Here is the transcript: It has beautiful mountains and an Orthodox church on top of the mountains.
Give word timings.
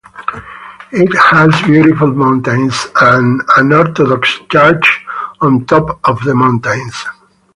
It 0.93 1.15
has 1.15 1.61
beautiful 1.67 2.11
mountains 2.11 2.73
and 3.01 3.39
an 3.57 3.71
Orthodox 3.71 4.39
church 4.51 5.05
on 5.41 5.63
top 5.67 5.99
of 6.09 6.19
the 6.23 6.33
mountains. 6.33 7.05